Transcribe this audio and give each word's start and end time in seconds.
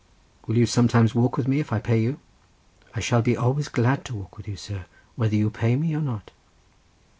"Will 0.47 0.57
you 0.57 0.65
sometimes 0.65 1.13
walk 1.13 1.37
with 1.37 1.47
me, 1.47 1.59
if 1.59 1.71
I 1.71 1.77
pay 1.77 2.01
you?" 2.01 2.19
"I 2.95 2.99
shall 2.99 3.21
be 3.21 3.37
always 3.37 3.67
glad 3.69 4.03
to 4.05 4.15
walk 4.15 4.35
with 4.35 4.47
you, 4.47 4.55
sir, 4.55 4.85
whether 5.15 5.35
you 5.35 5.51
pay 5.51 5.75
me 5.75 5.93
or 5.93 6.01
not." 6.01 6.31